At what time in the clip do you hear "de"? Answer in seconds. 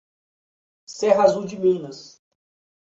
1.45-1.57